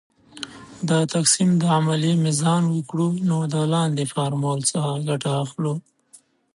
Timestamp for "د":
0.89-0.91, 1.61-1.63, 3.53-3.55